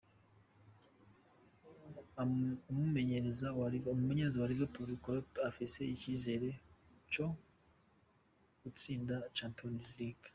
Umumenyereza 2.71 3.47
wa 4.41 4.47
Liverpool 4.51 4.89
Klopp 5.03 5.29
afise 5.49 5.79
icizere 5.95 6.47
co 7.13 7.25
gutsinda 8.61 9.15
Champions 9.37 9.89
League. 9.99 10.27